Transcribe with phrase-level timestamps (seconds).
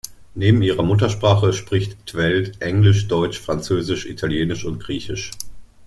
[0.33, 5.29] Neben ihrer Muttersprache spricht `t Veld Englisch, Deutsch, Französisch, Italienisch und Griechisch.